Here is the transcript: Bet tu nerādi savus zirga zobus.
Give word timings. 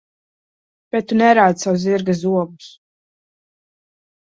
Bet 0.95 1.09
tu 1.11 1.19
nerādi 1.21 1.67
savus 1.67 1.85
zirga 1.85 2.19
zobus. 2.25 2.75